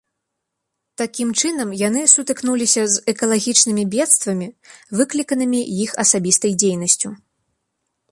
[0.99, 4.47] Такім чынам яны сутыкнуліся з экалагічнымі бедствамі,
[5.01, 7.09] выкліканымі іх асабістай дзейнасцю.